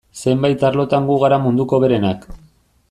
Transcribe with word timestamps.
Zenbait 0.19 0.63
arlotan 0.69 1.11
gu 1.11 1.19
gara 1.25 1.39
munduko 1.45 1.79
hoberenak. 1.81 2.29